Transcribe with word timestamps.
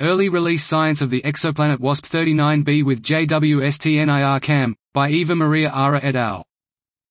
Early 0.00 0.28
release 0.28 0.62
Science 0.62 1.02
of 1.02 1.10
the 1.10 1.22
Exoplanet 1.22 1.80
WASP 1.80 2.04
39b 2.04 2.84
with 2.84 3.02
JWST 3.02 4.40
CAM, 4.42 4.76
by 4.94 5.10
Eva 5.10 5.34
Maria 5.34 5.70
Ahrer 5.70 5.98
et 6.00 6.14
al. 6.14 6.44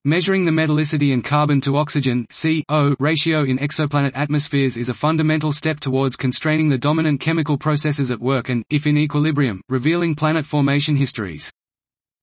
Measuring 0.05 0.45
the 0.45 0.51
metallicity 0.51 1.11
and 1.11 1.21
carbon 1.21 1.59
to 1.59 1.75
oxygen 1.75 2.25
CO 2.29 2.95
ratio 2.97 3.43
in 3.43 3.57
exoplanet 3.57 4.13
atmospheres 4.15 4.77
is 4.77 4.87
a 4.87 4.93
fundamental 4.93 5.51
step 5.51 5.81
towards 5.81 6.15
constraining 6.15 6.69
the 6.69 6.77
dominant 6.77 7.19
chemical 7.19 7.57
processes 7.57 8.09
at 8.09 8.21
work 8.21 8.47
and, 8.47 8.63
if 8.69 8.87
in 8.87 8.97
equilibrium, 8.97 9.59
revealing 9.67 10.15
planet 10.15 10.45
formation 10.45 10.95
histories. 10.95 11.51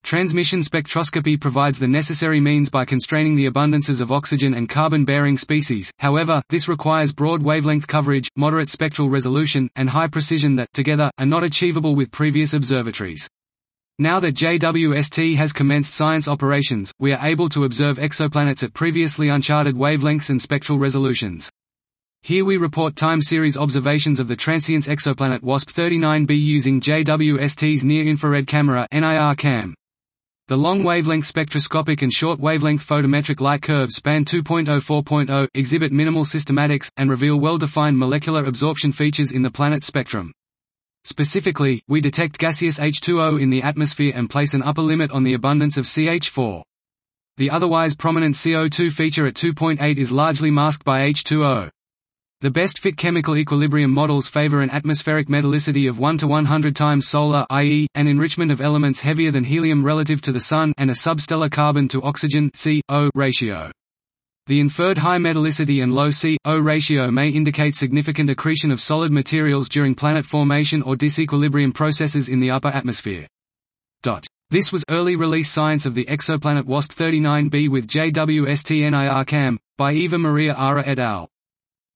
Transmission 0.05 0.59
spectroscopy 0.59 1.41
provides 1.41 1.79
the 1.79 1.87
necessary 1.87 2.39
means 2.39 2.69
by 2.69 2.85
constraining 2.85 3.33
the 3.33 3.49
abundances 3.49 4.01
of 4.01 4.11
oxygen 4.11 4.53
and 4.53 4.69
carbon-bearing 4.69 5.35
species, 5.35 5.91
however, 5.97 6.43
this 6.49 6.67
requires 6.67 7.11
broad 7.11 7.41
wavelength 7.41 7.87
coverage, 7.87 8.29
moderate 8.35 8.69
spectral 8.69 9.09
resolution, 9.09 9.67
and 9.75 9.89
high 9.89 10.07
precision 10.07 10.57
that, 10.57 10.71
together, 10.73 11.09
are 11.17 11.25
not 11.25 11.43
achievable 11.43 11.95
with 11.95 12.11
previous 12.11 12.53
observatories. 12.53 13.27
Now 13.97 14.19
that 14.19 14.35
JWST 14.35 15.37
has 15.37 15.51
commenced 15.51 15.95
science 15.95 16.27
operations, 16.27 16.91
we 16.99 17.11
are 17.11 17.25
able 17.25 17.49
to 17.49 17.63
observe 17.63 17.97
exoplanets 17.97 18.61
at 18.61 18.75
previously 18.75 19.29
uncharted 19.29 19.73
wavelengths 19.73 20.29
and 20.29 20.39
spectral 20.39 20.77
resolutions. 20.77 21.49
Here 22.21 22.45
we 22.45 22.57
report 22.57 22.95
time 22.95 23.23
series 23.23 23.57
observations 23.57 24.19
of 24.19 24.27
the 24.27 24.35
transients 24.35 24.85
exoplanet 24.85 25.41
WASP-39b 25.41 26.39
using 26.39 26.79
JWST's 26.79 27.83
near-infrared 27.83 28.45
camera 28.45 28.87
NIRCam. 28.91 29.73
The 30.47 30.55
long 30.55 30.83
wavelength 30.83 31.25
spectroscopic 31.25 32.03
and 32.03 32.13
short 32.13 32.39
wavelength 32.39 32.85
photometric 32.85 33.41
light 33.41 33.63
curves 33.63 33.95
span 33.95 34.25
2.04.0, 34.25 35.47
exhibit 35.55 35.91
minimal 35.91 36.23
systematics, 36.23 36.91
and 36.97 37.09
reveal 37.09 37.39
well-defined 37.39 37.97
molecular 37.97 38.45
absorption 38.45 38.91
features 38.91 39.31
in 39.31 39.41
the 39.41 39.49
planet's 39.49 39.87
spectrum. 39.87 40.31
Specifically, 41.03 41.81
we 41.87 41.99
detect 41.99 42.37
gaseous 42.37 42.77
H2O 42.77 43.41
in 43.41 43.49
the 43.49 43.63
atmosphere 43.63 44.13
and 44.15 44.29
place 44.29 44.53
an 44.53 44.61
upper 44.61 44.83
limit 44.83 45.09
on 45.09 45.23
the 45.23 45.33
abundance 45.33 45.77
of 45.77 45.85
CH4. 45.85 46.61
The 47.37 47.49
otherwise 47.49 47.95
prominent 47.95 48.35
CO2 48.35 48.91
feature 48.91 49.25
at 49.25 49.33
2.8 49.33 49.97
is 49.97 50.11
largely 50.11 50.51
masked 50.51 50.85
by 50.85 51.11
H2O. 51.11 51.71
The 52.41 52.51
best 52.51 52.79
fit 52.79 52.97
chemical 52.97 53.37
equilibrium 53.37 53.91
models 53.91 54.27
favor 54.27 54.61
an 54.61 54.69
atmospheric 54.69 55.29
metallicity 55.29 55.87
of 55.87 55.99
1 55.99 56.17
to 56.17 56.27
100 56.27 56.75
times 56.75 57.07
solar 57.07 57.45
i.e., 57.49 57.87
an 57.95 58.07
enrichment 58.07 58.51
of 58.51 58.59
elements 58.59 58.99
heavier 58.99 59.31
than 59.31 59.45
helium 59.45 59.85
relative 59.85 60.21
to 60.23 60.33
the 60.33 60.41
Sun 60.41 60.73
and 60.77 60.91
a 60.91 60.93
substellar 60.93 61.49
carbon 61.49 61.87
to 61.87 62.03
oxygen 62.03 62.51
CO 62.51 63.09
ratio. 63.15 63.71
The 64.47 64.59
inferred 64.59 64.97
high 64.97 65.17
metallicity 65.17 65.81
and 65.81 65.95
low 65.95 66.11
CO 66.11 66.57
ratio 66.59 67.09
may 67.09 67.29
indicate 67.29 67.73
significant 67.73 68.29
accretion 68.29 68.69
of 68.69 68.81
solid 68.81 69.13
materials 69.13 69.69
during 69.69 69.95
planet 69.95 70.25
formation 70.25 70.81
or 70.81 70.97
disequilibrium 70.97 71.73
processes 71.73 72.27
in 72.27 72.41
the 72.41 72.51
upper 72.51 72.67
atmosphere. 72.67 73.27
Dot. 74.03 74.27
This 74.49 74.73
was 74.73 74.83
early 74.89 75.15
release 75.15 75.49
science 75.49 75.85
of 75.85 75.95
the 75.95 76.05
exoplanet 76.05 76.65
WASP-39b 76.65 77.69
with 77.69 77.87
JWST 77.87 78.91
NIRCam, 78.91 79.57
by 79.77 79.93
Eva 79.93 80.19
Maria 80.19 80.53
Ahrer 80.53 80.85
et 80.85 80.99
al. 80.99 81.29